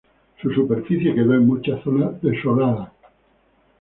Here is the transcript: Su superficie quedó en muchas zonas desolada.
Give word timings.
Su 0.41 0.49
superficie 0.49 1.13
quedó 1.13 1.35
en 1.35 1.45
muchas 1.45 1.83
zonas 1.83 2.19
desolada. 2.23 2.91